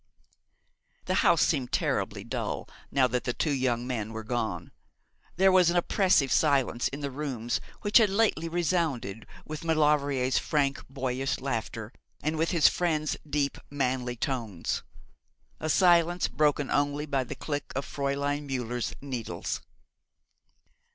The 1.05 1.13
house 1.21 1.43
seemed 1.43 1.71
terribly 1.71 2.23
dull 2.23 2.67
now 2.89 3.05
that 3.09 3.23
the 3.23 3.33
two 3.35 3.51
young 3.51 3.85
men 3.85 4.13
were 4.13 4.23
gone. 4.23 4.71
There 5.35 5.51
was 5.51 5.69
an 5.69 5.75
oppressive 5.75 6.31
silence 6.31 6.87
in 6.87 7.01
the 7.01 7.11
rooms 7.11 7.61
which 7.83 7.99
had 7.99 8.09
lately 8.09 8.49
resounded 8.49 9.27
with 9.45 9.63
Maulevrier's 9.63 10.39
frank, 10.39 10.83
boyish 10.89 11.39
laughter, 11.39 11.93
and 12.23 12.35
with 12.35 12.49
his 12.49 12.67
friend's 12.67 13.15
deep, 13.29 13.59
manly 13.69 14.15
tones 14.15 14.81
a 15.59 15.69
silence 15.69 16.27
broken 16.27 16.71
only 16.71 17.05
by 17.05 17.23
the 17.23 17.35
click 17.35 17.71
of 17.75 17.85
Fräulein 17.85 18.49
Müller's 18.49 18.95
needles. 19.03 19.61